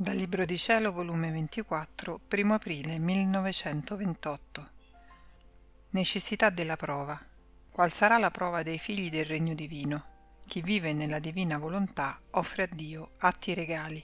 Dal 0.00 0.16
Libro 0.16 0.46
di 0.46 0.56
Cielo, 0.56 0.92
volume 0.92 1.30
24, 1.30 2.20
1 2.26 2.54
aprile 2.54 2.98
1928. 2.98 4.70
Necessità 5.90 6.48
della 6.48 6.76
prova. 6.76 7.22
Qual 7.70 7.92
sarà 7.92 8.16
la 8.16 8.30
prova 8.30 8.62
dei 8.62 8.78
figli 8.78 9.10
del 9.10 9.26
regno 9.26 9.52
divino? 9.52 10.04
Chi 10.46 10.62
vive 10.62 10.94
nella 10.94 11.18
divina 11.18 11.58
volontà 11.58 12.18
offre 12.30 12.62
a 12.62 12.68
Dio 12.72 13.10
atti 13.18 13.52
regali. 13.52 14.02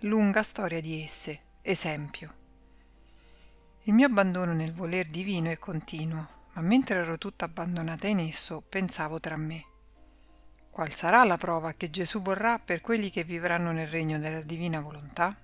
Lunga 0.00 0.42
storia 0.42 0.82
di 0.82 1.02
esse. 1.02 1.40
Esempio. 1.62 2.34
Il 3.84 3.94
mio 3.94 4.08
abbandono 4.08 4.52
nel 4.52 4.74
voler 4.74 5.08
divino 5.08 5.48
è 5.48 5.58
continuo, 5.58 6.28
ma 6.52 6.60
mentre 6.60 6.98
ero 6.98 7.16
tutta 7.16 7.46
abbandonata 7.46 8.06
in 8.08 8.18
esso, 8.18 8.62
pensavo 8.68 9.20
tra 9.20 9.38
me 9.38 9.72
Qual 10.74 10.92
sarà 10.92 11.22
la 11.22 11.36
prova 11.36 11.74
che 11.74 11.88
Gesù 11.88 12.20
vorrà 12.20 12.58
per 12.58 12.80
quelli 12.80 13.08
che 13.08 13.22
vivranno 13.22 13.70
nel 13.70 13.86
regno 13.86 14.18
della 14.18 14.40
divina 14.40 14.80
volontà? 14.80 15.38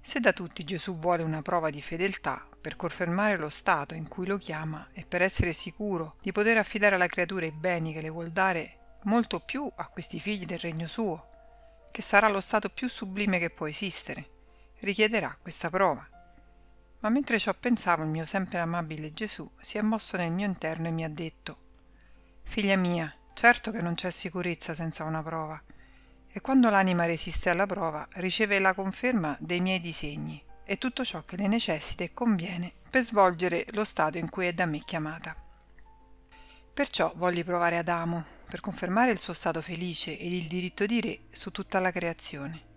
Se 0.00 0.20
da 0.20 0.32
tutti 0.32 0.64
Gesù 0.64 0.96
vuole 0.96 1.22
una 1.22 1.42
prova 1.42 1.68
di 1.68 1.82
fedeltà 1.82 2.48
per 2.58 2.76
confermare 2.76 3.36
lo 3.36 3.50
stato 3.50 3.92
in 3.92 4.08
cui 4.08 4.24
lo 4.26 4.38
chiama 4.38 4.88
e 4.94 5.04
per 5.04 5.20
essere 5.20 5.52
sicuro 5.52 6.16
di 6.22 6.32
poter 6.32 6.56
affidare 6.56 6.94
alla 6.94 7.08
creatura 7.08 7.44
i 7.44 7.52
beni 7.52 7.92
che 7.92 8.00
le 8.00 8.08
vuol 8.08 8.30
dare 8.30 8.96
molto 9.02 9.38
più 9.38 9.70
a 9.76 9.86
questi 9.88 10.18
figli 10.18 10.46
del 10.46 10.60
regno 10.60 10.86
suo, 10.86 11.28
che 11.90 12.00
sarà 12.00 12.30
lo 12.30 12.40
stato 12.40 12.70
più 12.70 12.88
sublime 12.88 13.38
che 13.38 13.50
può 13.50 13.68
esistere, 13.68 14.30
richiederà 14.78 15.36
questa 15.42 15.68
prova. 15.68 16.08
Ma 17.00 17.10
mentre 17.10 17.38
ciò 17.38 17.52
pensavo 17.52 18.02
il 18.02 18.08
mio 18.08 18.24
sempre 18.24 18.60
amabile 18.60 19.12
Gesù 19.12 19.46
si 19.60 19.76
è 19.76 19.82
mosso 19.82 20.16
nel 20.16 20.32
mio 20.32 20.46
interno 20.46 20.88
e 20.88 20.90
mi 20.90 21.04
ha 21.04 21.10
detto 21.10 21.58
Figlia 22.44 22.76
mia, 22.76 23.14
Certo 23.34 23.70
che 23.70 23.80
non 23.80 23.94
c'è 23.94 24.10
sicurezza 24.10 24.74
senza 24.74 25.04
una 25.04 25.22
prova, 25.22 25.60
e 26.34 26.40
quando 26.40 26.70
l'anima 26.70 27.06
resiste 27.06 27.50
alla 27.50 27.66
prova 27.66 28.06
riceve 28.12 28.58
la 28.58 28.72
conferma 28.72 29.36
dei 29.40 29.60
miei 29.60 29.80
disegni 29.80 30.42
e 30.64 30.78
tutto 30.78 31.04
ciò 31.04 31.24
che 31.24 31.36
le 31.36 31.48
necessita 31.48 32.04
e 32.04 32.14
conviene 32.14 32.72
per 32.88 33.02
svolgere 33.02 33.66
lo 33.70 33.84
stato 33.84 34.16
in 34.18 34.30
cui 34.30 34.46
è 34.46 34.52
da 34.52 34.64
me 34.66 34.80
chiamata. 34.84 35.34
Perciò 36.72 37.12
volli 37.16 37.42
provare 37.42 37.78
Adamo 37.78 38.24
per 38.48 38.60
confermare 38.60 39.10
il 39.10 39.18
suo 39.18 39.34
stato 39.34 39.60
felice 39.60 40.16
ed 40.18 40.32
il 40.32 40.46
diritto 40.46 40.86
di 40.86 41.00
re 41.00 41.20
su 41.32 41.50
tutta 41.50 41.80
la 41.80 41.90
creazione. 41.90 42.70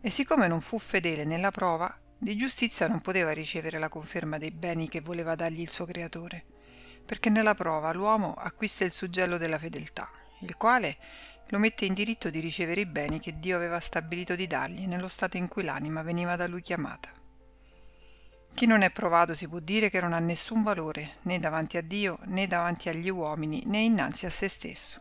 E 0.00 0.10
siccome 0.10 0.46
non 0.46 0.60
fu 0.60 0.78
fedele 0.78 1.24
nella 1.24 1.50
prova, 1.50 1.94
di 2.16 2.36
giustizia 2.36 2.88
non 2.88 3.00
poteva 3.00 3.32
ricevere 3.32 3.78
la 3.78 3.88
conferma 3.88 4.38
dei 4.38 4.50
beni 4.50 4.88
che 4.88 5.00
voleva 5.00 5.34
dargli 5.34 5.60
il 5.60 5.70
suo 5.70 5.84
creatore 5.86 6.56
perché 7.08 7.30
nella 7.30 7.54
prova 7.54 7.90
l'uomo 7.94 8.34
acquista 8.34 8.84
il 8.84 8.92
suggello 8.92 9.38
della 9.38 9.58
fedeltà, 9.58 10.10
il 10.40 10.58
quale 10.58 10.98
lo 11.46 11.58
mette 11.58 11.86
in 11.86 11.94
diritto 11.94 12.28
di 12.28 12.38
ricevere 12.38 12.82
i 12.82 12.86
beni 12.86 13.18
che 13.18 13.38
Dio 13.38 13.56
aveva 13.56 13.80
stabilito 13.80 14.34
di 14.34 14.46
dargli 14.46 14.86
nello 14.86 15.08
stato 15.08 15.38
in 15.38 15.48
cui 15.48 15.64
l'anima 15.64 16.02
veniva 16.02 16.36
da 16.36 16.46
lui 16.46 16.60
chiamata. 16.60 17.08
Chi 18.52 18.66
non 18.66 18.82
è 18.82 18.90
provato 18.90 19.34
si 19.34 19.48
può 19.48 19.58
dire 19.58 19.88
che 19.88 20.02
non 20.02 20.12
ha 20.12 20.18
nessun 20.18 20.62
valore 20.62 21.16
né 21.22 21.38
davanti 21.38 21.78
a 21.78 21.82
Dio 21.82 22.18
né 22.24 22.46
davanti 22.46 22.90
agli 22.90 23.08
uomini 23.08 23.62
né 23.64 23.78
innanzi 23.78 24.26
a 24.26 24.30
se 24.30 24.50
stesso. 24.50 25.00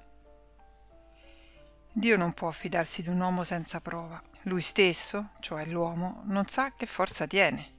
Dio 1.92 2.16
non 2.16 2.32
può 2.32 2.52
fidarsi 2.52 3.02
di 3.02 3.10
un 3.10 3.20
uomo 3.20 3.44
senza 3.44 3.82
prova. 3.82 4.24
Lui 4.44 4.62
stesso, 4.62 5.32
cioè 5.42 5.66
l'uomo, 5.66 6.22
non 6.24 6.48
sa 6.48 6.72
che 6.74 6.86
forza 6.86 7.28
tiene. 7.28 7.76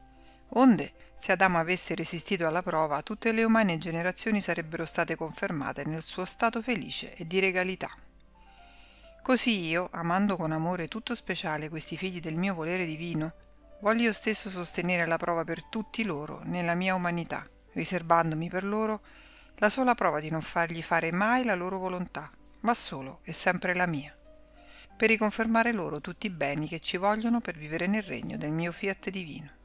Onde, 0.50 0.92
se 1.16 1.32
Adamo 1.32 1.58
avesse 1.58 1.94
resistito 1.94 2.46
alla 2.46 2.62
prova, 2.62 3.02
tutte 3.02 3.32
le 3.32 3.44
umane 3.44 3.76
generazioni 3.76 4.40
sarebbero 4.40 4.86
state 4.86 5.14
confermate 5.14 5.84
nel 5.84 6.02
suo 6.02 6.24
stato 6.24 6.62
felice 6.62 7.14
e 7.14 7.26
di 7.26 7.38
regalità. 7.40 7.90
Così 9.22 9.66
io, 9.66 9.88
amando 9.92 10.36
con 10.36 10.52
amore 10.52 10.88
tutto 10.88 11.14
speciale 11.14 11.68
questi 11.68 11.98
figli 11.98 12.20
del 12.20 12.36
mio 12.36 12.54
volere 12.54 12.86
divino, 12.86 13.34
voglio 13.80 14.04
io 14.04 14.12
stesso 14.14 14.48
sostenere 14.48 15.06
la 15.06 15.18
prova 15.18 15.44
per 15.44 15.64
tutti 15.64 16.02
loro 16.02 16.40
nella 16.44 16.74
mia 16.74 16.94
umanità, 16.94 17.46
riservandomi 17.72 18.48
per 18.48 18.64
loro 18.64 19.02
la 19.56 19.68
sola 19.68 19.94
prova 19.94 20.18
di 20.18 20.30
non 20.30 20.40
fargli 20.40 20.82
fare 20.82 21.12
mai 21.12 21.44
la 21.44 21.54
loro 21.54 21.78
volontà, 21.78 22.30
ma 22.60 22.72
solo 22.72 23.20
e 23.22 23.32
sempre 23.34 23.74
la 23.74 23.86
mia, 23.86 24.16
per 24.96 25.10
riconfermare 25.10 25.72
loro 25.72 26.00
tutti 26.00 26.26
i 26.26 26.30
beni 26.30 26.68
che 26.68 26.80
ci 26.80 26.96
vogliono 26.96 27.40
per 27.40 27.58
vivere 27.58 27.86
nel 27.86 28.02
regno 28.02 28.38
del 28.38 28.52
mio 28.52 28.72
fiat 28.72 29.10
divino. 29.10 29.57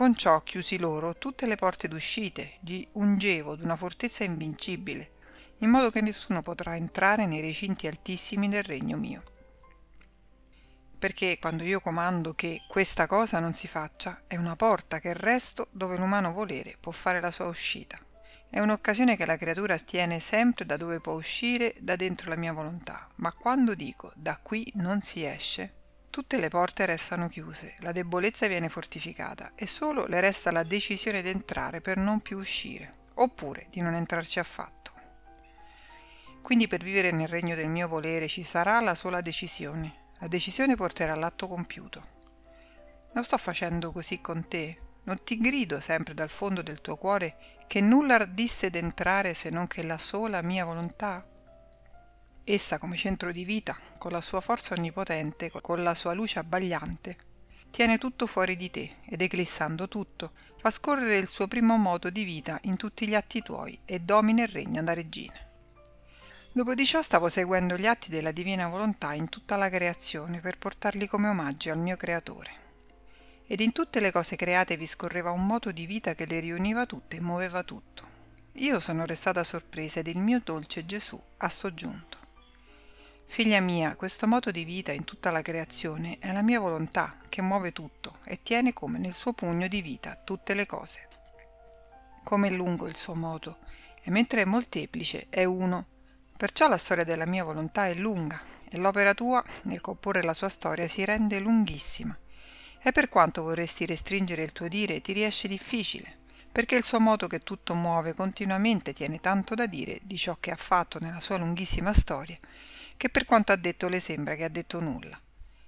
Con 0.00 0.14
ciò 0.14 0.42
chiusi 0.44 0.78
loro 0.78 1.18
tutte 1.18 1.44
le 1.44 1.56
porte 1.56 1.86
d'uscite, 1.86 2.52
gli 2.60 2.88
ungevo 2.92 3.54
d'una 3.54 3.76
fortezza 3.76 4.24
invincibile, 4.24 5.10
in 5.58 5.68
modo 5.68 5.90
che 5.90 6.00
nessuno 6.00 6.40
potrà 6.40 6.74
entrare 6.74 7.26
nei 7.26 7.42
recinti 7.42 7.86
altissimi 7.86 8.48
del 8.48 8.62
regno 8.62 8.96
mio. 8.96 9.22
Perché 10.98 11.38
quando 11.38 11.64
io 11.64 11.80
comando 11.80 12.32
che 12.32 12.62
questa 12.66 13.06
cosa 13.06 13.40
non 13.40 13.52
si 13.52 13.68
faccia, 13.68 14.22
è 14.26 14.36
una 14.36 14.56
porta 14.56 15.00
che 15.00 15.12
resto 15.12 15.68
dove 15.70 15.98
l'umano 15.98 16.32
volere 16.32 16.78
può 16.80 16.92
fare 16.92 17.20
la 17.20 17.30
sua 17.30 17.48
uscita. 17.48 17.98
È 18.48 18.58
un'occasione 18.58 19.18
che 19.18 19.26
la 19.26 19.36
creatura 19.36 19.76
tiene 19.76 20.18
sempre 20.20 20.64
da 20.64 20.78
dove 20.78 21.00
può 21.00 21.12
uscire 21.12 21.74
da 21.78 21.94
dentro 21.96 22.30
la 22.30 22.36
mia 22.36 22.54
volontà, 22.54 23.06
ma 23.16 23.34
quando 23.34 23.74
dico 23.74 24.12
da 24.16 24.38
qui 24.38 24.66
non 24.76 25.02
si 25.02 25.26
esce, 25.26 25.79
Tutte 26.10 26.38
le 26.38 26.48
porte 26.48 26.86
restano 26.86 27.28
chiuse, 27.28 27.76
la 27.78 27.92
debolezza 27.92 28.48
viene 28.48 28.68
fortificata 28.68 29.52
e 29.54 29.68
solo 29.68 30.06
le 30.06 30.18
resta 30.18 30.50
la 30.50 30.64
decisione 30.64 31.22
di 31.22 31.30
entrare 31.30 31.80
per 31.80 31.98
non 31.98 32.18
più 32.18 32.36
uscire, 32.36 32.92
oppure 33.14 33.68
di 33.70 33.80
non 33.80 33.94
entrarci 33.94 34.40
affatto. 34.40 34.90
Quindi 36.42 36.66
per 36.66 36.82
vivere 36.82 37.12
nel 37.12 37.28
regno 37.28 37.54
del 37.54 37.68
mio 37.68 37.86
volere 37.86 38.26
ci 38.26 38.42
sarà 38.42 38.80
la 38.80 38.96
sola 38.96 39.20
decisione. 39.20 40.08
La 40.18 40.26
decisione 40.26 40.74
porterà 40.74 41.12
all'atto 41.12 41.46
compiuto. 41.46 42.02
Non 43.12 43.22
sto 43.22 43.38
facendo 43.38 43.92
così 43.92 44.20
con 44.20 44.48
te. 44.48 44.80
Non 45.04 45.22
ti 45.22 45.38
grido 45.38 45.78
sempre 45.78 46.12
dal 46.12 46.28
fondo 46.28 46.60
del 46.60 46.80
tuo 46.80 46.96
cuore 46.96 47.36
che 47.68 47.80
nulla 47.80 48.14
ardisse 48.14 48.68
d'entrare 48.68 49.34
se 49.34 49.48
non 49.48 49.68
che 49.68 49.84
la 49.84 49.98
sola 49.98 50.42
mia 50.42 50.64
volontà? 50.64 51.24
Essa 52.52 52.78
come 52.78 52.96
centro 52.96 53.30
di 53.30 53.44
vita, 53.44 53.78
con 53.96 54.10
la 54.10 54.20
sua 54.20 54.40
forza 54.40 54.74
onnipotente, 54.74 55.52
con 55.52 55.84
la 55.84 55.94
sua 55.94 56.14
luce 56.14 56.40
abbagliante, 56.40 57.16
tiene 57.70 57.96
tutto 57.96 58.26
fuori 58.26 58.56
di 58.56 58.72
te 58.72 58.96
ed 59.04 59.22
eclissando 59.22 59.86
tutto, 59.86 60.32
fa 60.58 60.72
scorrere 60.72 61.16
il 61.18 61.28
suo 61.28 61.46
primo 61.46 61.76
modo 61.76 62.10
di 62.10 62.24
vita 62.24 62.58
in 62.62 62.76
tutti 62.76 63.06
gli 63.06 63.14
atti 63.14 63.40
tuoi 63.40 63.78
e 63.84 64.00
domina 64.00 64.42
e 64.42 64.46
regna 64.46 64.82
da 64.82 64.94
regina. 64.94 65.38
Dopo 66.50 66.74
di 66.74 66.84
ciò 66.84 67.02
stavo 67.02 67.28
seguendo 67.28 67.76
gli 67.76 67.86
atti 67.86 68.10
della 68.10 68.32
divina 68.32 68.66
volontà 68.66 69.12
in 69.12 69.28
tutta 69.28 69.54
la 69.54 69.70
creazione 69.70 70.40
per 70.40 70.58
portarli 70.58 71.06
come 71.06 71.28
omaggio 71.28 71.70
al 71.70 71.78
mio 71.78 71.96
creatore. 71.96 72.50
Ed 73.46 73.60
in 73.60 73.70
tutte 73.70 74.00
le 74.00 74.10
cose 74.10 74.34
create 74.34 74.76
vi 74.76 74.88
scorreva 74.88 75.30
un 75.30 75.46
modo 75.46 75.70
di 75.70 75.86
vita 75.86 76.16
che 76.16 76.26
le 76.26 76.40
riuniva 76.40 76.84
tutte 76.84 77.14
e 77.14 77.20
muoveva 77.20 77.62
tutto. 77.62 78.08
Io 78.54 78.80
sono 78.80 79.04
restata 79.04 79.44
sorpresa 79.44 80.00
ed 80.00 80.08
il 80.08 80.18
mio 80.18 80.40
dolce 80.42 80.84
Gesù 80.84 81.22
ha 81.36 81.48
soggiunto. 81.48 82.09
Figlia 83.32 83.60
mia, 83.60 83.94
questo 83.94 84.26
modo 84.26 84.50
di 84.50 84.64
vita 84.64 84.90
in 84.90 85.04
tutta 85.04 85.30
la 85.30 85.40
creazione 85.40 86.16
è 86.18 86.32
la 86.32 86.42
mia 86.42 86.58
volontà 86.58 87.16
che 87.28 87.40
muove 87.40 87.72
tutto 87.72 88.16
e 88.24 88.42
tiene 88.42 88.72
come 88.72 88.98
nel 88.98 89.14
suo 89.14 89.32
pugno 89.34 89.68
di 89.68 89.80
vita 89.82 90.20
tutte 90.22 90.52
le 90.52 90.66
cose. 90.66 91.08
Come 92.24 92.48
è 92.48 92.50
lungo 92.50 92.88
il 92.88 92.96
suo 92.96 93.14
moto, 93.14 93.58
e 94.02 94.10
mentre 94.10 94.42
è 94.42 94.44
molteplice 94.44 95.28
è 95.30 95.44
uno. 95.44 95.86
Perciò 96.36 96.68
la 96.68 96.76
storia 96.76 97.04
della 97.04 97.24
mia 97.24 97.44
volontà 97.44 97.86
è 97.86 97.94
lunga 97.94 98.42
e 98.68 98.76
l'opera 98.78 99.14
tua, 99.14 99.42
nel 99.62 99.80
comporre 99.80 100.24
la 100.24 100.34
sua 100.34 100.48
storia, 100.48 100.88
si 100.88 101.04
rende 101.04 101.38
lunghissima. 101.38 102.18
E 102.82 102.90
per 102.90 103.08
quanto 103.08 103.42
vorresti 103.42 103.86
restringere 103.86 104.42
il 104.42 104.52
tuo 104.52 104.66
dire, 104.66 105.00
ti 105.00 105.12
riesce 105.12 105.46
difficile, 105.46 106.18
perché 106.50 106.74
il 106.74 106.82
suo 106.82 106.98
moto 106.98 107.28
che 107.28 107.44
tutto 107.44 107.76
muove 107.76 108.12
continuamente 108.12 108.92
tiene 108.92 109.20
tanto 109.20 109.54
da 109.54 109.66
dire 109.66 110.00
di 110.02 110.18
ciò 110.18 110.36
che 110.40 110.50
ha 110.50 110.56
fatto 110.56 110.98
nella 110.98 111.20
sua 111.20 111.38
lunghissima 111.38 111.94
storia 111.94 112.36
che 113.00 113.08
per 113.08 113.24
quanto 113.24 113.50
ha 113.52 113.56
detto 113.56 113.88
le 113.88 113.98
sembra 113.98 114.34
che 114.34 114.44
ha 114.44 114.50
detto 114.50 114.78
nulla. 114.78 115.18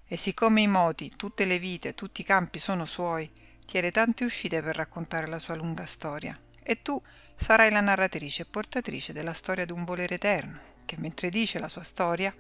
E 0.07 0.19
siccome 0.19 0.61
i 0.61 0.67
moti, 0.67 1.15
tutte 1.17 1.47
le 1.47 1.59
vite, 1.59 1.95
tutti 1.95 2.21
i 2.21 2.25
campi 2.25 2.59
sono 2.59 2.85
suoi, 2.85 3.31
tiene 3.65 3.91
tante 3.91 4.27
uscite 4.27 4.61
per 4.61 4.77
raccontare 4.77 5.27
la 5.27 5.39
sua 5.39 5.55
lunga 5.55 5.87
storia. 5.87 6.39
E 6.63 6.83
tu 6.83 7.03
sarai 7.35 7.71
la 7.71 7.81
narratrice 7.81 8.43
e 8.43 8.45
portatrice 8.45 9.15
della 9.15 9.33
storia 9.33 9.65
d'un 9.65 9.85
volere 9.85 10.17
eterno, 10.17 10.61
che 10.85 10.97
mentre 10.99 11.31
dice 11.31 11.59
la 11.59 11.71
sua 11.71 11.85
storia, 11.85 12.37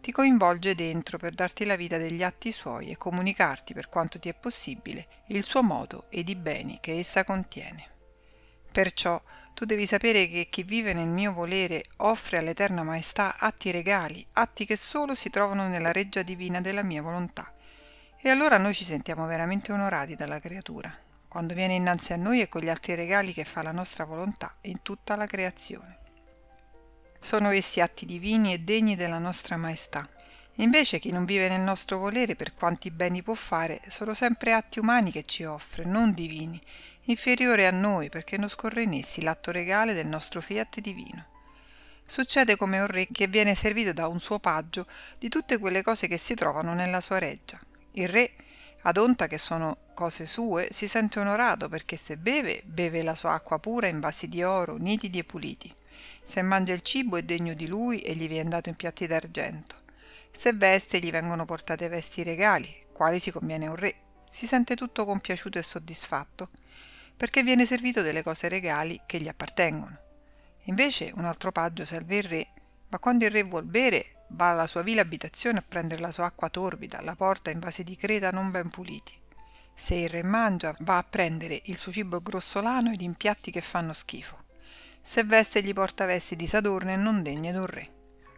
ti 0.00 0.10
coinvolge 0.10 0.74
dentro 0.74 1.16
per 1.16 1.32
darti 1.32 1.64
la 1.64 1.76
vita 1.76 1.96
degli 1.96 2.24
atti 2.24 2.50
suoi 2.50 2.90
e 2.90 2.96
comunicarti, 2.96 3.72
per 3.72 3.88
quanto 3.88 4.18
ti 4.18 4.28
è 4.28 4.34
possibile, 4.34 5.06
il 5.28 5.44
suo 5.44 5.62
modo 5.62 6.06
ed 6.10 6.28
i 6.28 6.34
beni 6.34 6.78
che 6.80 6.98
essa 6.98 7.22
contiene. 7.22 7.93
Perciò 8.74 9.22
tu 9.54 9.66
devi 9.66 9.86
sapere 9.86 10.26
che 10.26 10.48
chi 10.50 10.64
vive 10.64 10.94
nel 10.94 11.06
mio 11.06 11.32
volere 11.32 11.84
offre 11.98 12.38
all'Eterna 12.38 12.82
Maestà 12.82 13.36
atti 13.38 13.70
regali, 13.70 14.26
atti 14.32 14.64
che 14.64 14.76
solo 14.76 15.14
si 15.14 15.30
trovano 15.30 15.68
nella 15.68 15.92
reggia 15.92 16.22
divina 16.22 16.60
della 16.60 16.82
mia 16.82 17.00
volontà. 17.00 17.54
E 18.20 18.28
allora 18.30 18.58
noi 18.58 18.74
ci 18.74 18.82
sentiamo 18.82 19.26
veramente 19.26 19.70
onorati 19.70 20.16
dalla 20.16 20.40
creatura, 20.40 20.92
quando 21.28 21.54
viene 21.54 21.74
innanzi 21.74 22.14
a 22.14 22.16
noi 22.16 22.40
e 22.40 22.48
con 22.48 22.62
gli 22.62 22.68
altri 22.68 22.96
regali 22.96 23.32
che 23.32 23.44
fa 23.44 23.62
la 23.62 23.70
nostra 23.70 24.04
volontà 24.04 24.56
in 24.62 24.82
tutta 24.82 25.14
la 25.14 25.26
creazione. 25.26 25.98
Sono 27.20 27.50
essi 27.50 27.80
atti 27.80 28.06
divini 28.06 28.54
e 28.54 28.58
degni 28.58 28.96
della 28.96 29.18
nostra 29.18 29.56
Maestà, 29.56 30.08
Invece 30.58 31.00
chi 31.00 31.10
non 31.10 31.24
vive 31.24 31.48
nel 31.48 31.62
nostro 31.62 31.98
volere 31.98 32.36
per 32.36 32.54
quanti 32.54 32.92
beni 32.92 33.22
può 33.22 33.34
fare 33.34 33.80
sono 33.88 34.14
sempre 34.14 34.52
atti 34.52 34.78
umani 34.78 35.10
che 35.10 35.24
ci 35.24 35.42
offre, 35.42 35.84
non 35.84 36.14
divini, 36.14 36.60
inferiore 37.04 37.66
a 37.66 37.70
noi 37.70 38.08
perché 38.08 38.36
non 38.36 38.48
scorre 38.48 38.82
in 38.82 38.94
essi 38.94 39.22
l'atto 39.22 39.50
regale 39.50 39.94
del 39.94 40.06
nostro 40.06 40.40
fiat 40.40 40.80
divino. 40.80 41.26
Succede 42.06 42.56
come 42.56 42.80
un 42.80 42.86
re 42.86 43.08
che 43.10 43.26
viene 43.26 43.54
servito 43.54 43.92
da 43.92 44.08
un 44.08 44.20
suo 44.20 44.38
paggio 44.38 44.86
di 45.18 45.28
tutte 45.28 45.58
quelle 45.58 45.82
cose 45.82 46.06
che 46.06 46.18
si 46.18 46.34
trovano 46.34 46.74
nella 46.74 47.00
sua 47.00 47.18
reggia. 47.18 47.58
Il 47.92 48.08
re, 48.08 48.32
ad 48.82 48.98
onta 48.98 49.26
che 49.26 49.38
sono 49.38 49.78
cose 49.94 50.26
sue, 50.26 50.68
si 50.70 50.86
sente 50.86 51.18
onorato 51.18 51.68
perché 51.68 51.96
se 51.96 52.16
beve, 52.16 52.62
beve 52.64 53.02
la 53.02 53.14
sua 53.14 53.32
acqua 53.32 53.58
pura 53.58 53.86
in 53.86 54.00
vasi 54.00 54.28
di 54.28 54.42
oro, 54.42 54.76
nitidi 54.76 55.18
e 55.18 55.24
puliti. 55.24 55.74
Se 56.22 56.42
mangia 56.42 56.74
il 56.74 56.82
cibo 56.82 57.16
è 57.16 57.22
degno 57.22 57.54
di 57.54 57.66
lui 57.66 58.00
e 58.00 58.14
gli 58.14 58.28
viene 58.28 58.50
dato 58.50 58.68
in 58.68 58.76
piatti 58.76 59.06
d'argento. 59.06 59.76
Se 60.30 60.52
veste 60.52 60.98
gli 60.98 61.10
vengono 61.10 61.44
portate 61.44 61.88
vesti 61.88 62.22
regali, 62.22 62.84
quali 62.92 63.20
si 63.20 63.30
conviene 63.30 63.66
un 63.66 63.76
re. 63.76 63.94
Si 64.30 64.46
sente 64.46 64.74
tutto 64.74 65.04
compiaciuto 65.04 65.58
e 65.58 65.62
soddisfatto, 65.62 66.48
perché 67.16 67.42
viene 67.42 67.66
servito 67.66 68.02
delle 68.02 68.22
cose 68.22 68.48
regali 68.48 69.00
che 69.06 69.20
gli 69.20 69.28
appartengono. 69.28 69.98
Invece 70.64 71.12
un 71.14 71.24
altro 71.24 71.52
paggio 71.52 71.84
serve 71.84 72.16
il 72.16 72.22
re, 72.24 72.48
ma 72.88 72.98
quando 72.98 73.24
il 73.24 73.30
re 73.30 73.42
vuol 73.42 73.64
bere 73.64 74.24
va 74.28 74.50
alla 74.50 74.66
sua 74.66 74.82
vile 74.82 75.00
abitazione 75.00 75.58
a 75.58 75.64
prendere 75.66 76.00
la 76.00 76.10
sua 76.10 76.26
acqua 76.26 76.48
torbida, 76.48 77.00
la 77.00 77.14
porta 77.14 77.50
in 77.50 77.60
vasi 77.60 77.84
di 77.84 77.96
creta 77.96 78.30
non 78.30 78.50
ben 78.50 78.70
puliti. 78.70 79.12
Se 79.74 79.94
il 79.94 80.08
re 80.08 80.22
mangia, 80.22 80.74
va 80.80 80.98
a 80.98 81.04
prendere 81.04 81.60
il 81.64 81.76
suo 81.76 81.92
cibo 81.92 82.20
grossolano 82.20 82.92
ed 82.92 83.00
in 83.00 83.14
piatti 83.14 83.50
che 83.50 83.60
fanno 83.60 83.92
schifo. 83.92 84.42
Se 85.02 85.24
veste 85.24 85.62
gli 85.62 85.72
porta 85.72 86.06
vesti 86.06 86.36
di 86.36 86.46
sadorno 86.46 86.90
e 86.92 86.96
non 86.96 87.22
degne 87.22 87.52
d'un 87.52 87.66
re. 87.66 87.92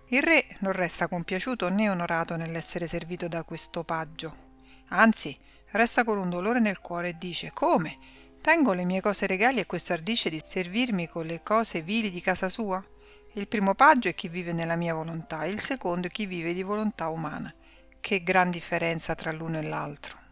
Il 0.09 0.23
re 0.23 0.47
non 0.61 0.73
resta 0.73 1.09
compiaciuto 1.09 1.69
né 1.69 1.91
onorato 1.91 2.37
nell'essere 2.37 2.87
servito 2.87 3.29
da 3.29 3.43
questo 3.43 3.85
paggio. 3.85 4.45
Anzi, 4.89 5.37
resta 5.71 6.05
con 6.05 6.19
un 6.19 6.31
dolore 6.31 6.59
nel 6.59 6.81
cuore 6.81 7.11
e 7.11 7.17
dice: 7.19 7.53
Come? 7.53 7.99
Tengo 8.47 8.75
le 8.75 8.85
mie 8.85 9.01
cose 9.01 9.27
regali 9.27 9.59
e 9.59 9.67
questo 9.67 9.93
ardisce 9.93 10.31
di 10.31 10.41
servirmi 10.41 11.09
con 11.09 11.27
le 11.27 11.43
cose 11.43 11.83
vili 11.83 12.13
di 12.13 12.21
casa 12.21 12.49
sua? 12.49 12.81
Il 13.33 13.49
primo 13.49 13.75
paggio 13.75 14.07
è 14.07 14.15
chi 14.15 14.29
vive 14.29 14.53
nella 14.53 14.77
mia 14.77 14.95
volontà, 14.95 15.47
il 15.47 15.61
secondo 15.61 16.07
è 16.07 16.11
chi 16.11 16.27
vive 16.27 16.55
di 16.55 16.63
volontà 16.63 17.09
umana. 17.09 17.53
Che 17.99 18.23
gran 18.23 18.51
differenza 18.51 19.17
tra 19.17 19.33
l'uno 19.33 19.59
e 19.59 19.63
l'altro. 19.63 20.26